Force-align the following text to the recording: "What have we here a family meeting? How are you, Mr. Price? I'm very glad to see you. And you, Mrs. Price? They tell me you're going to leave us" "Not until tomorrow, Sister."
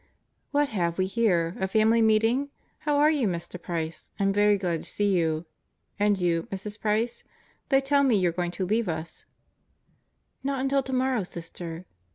"What 0.49 0.69
have 0.69 0.97
we 0.97 1.05
here 1.05 1.55
a 1.59 1.67
family 1.67 2.01
meeting? 2.01 2.49
How 2.79 2.97
are 2.97 3.11
you, 3.11 3.27
Mr. 3.27 3.61
Price? 3.61 4.09
I'm 4.19 4.33
very 4.33 4.57
glad 4.57 4.81
to 4.81 4.89
see 4.89 5.15
you. 5.15 5.45
And 5.99 6.19
you, 6.19 6.47
Mrs. 6.51 6.79
Price? 6.81 7.23
They 7.69 7.81
tell 7.81 8.01
me 8.01 8.17
you're 8.17 8.31
going 8.31 8.49
to 8.49 8.65
leave 8.65 8.89
us" 8.89 9.27
"Not 10.43 10.59
until 10.59 10.81
tomorrow, 10.81 11.21
Sister." 11.21 11.85